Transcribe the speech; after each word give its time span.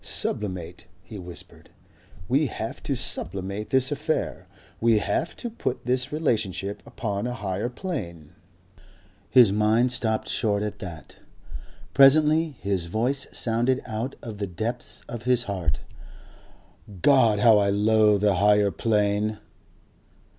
"Sublimate," 0.03 0.87
he 1.03 1.19
whispered. 1.19 1.69
"We 2.27 2.47
have 2.47 2.81
to 2.81 2.95
sublimate 2.95 3.69
this 3.69 3.91
affair. 3.91 4.47
We 4.79 4.97
have 4.97 5.35
to 5.37 5.47
put 5.47 5.85
this 5.85 6.11
relationship 6.11 6.81
upon 6.87 7.27
a 7.27 7.35
Higher 7.35 7.69
Plane." 7.69 8.31
His 9.29 9.51
mind 9.51 9.91
stopped 9.91 10.27
short 10.27 10.63
at 10.63 10.79
that. 10.79 11.17
Presently 11.93 12.55
his 12.61 12.87
voice 12.87 13.27
sounded 13.31 13.83
out 13.85 14.15
of 14.23 14.39
the 14.39 14.47
depths 14.47 15.03
of 15.07 15.25
his 15.25 15.43
heart. 15.43 15.81
"God! 17.03 17.37
How 17.39 17.59
I 17.59 17.69
loathe 17.69 18.21
the 18.21 18.37
Higher 18.37 18.71
Plane!.... 18.71 19.37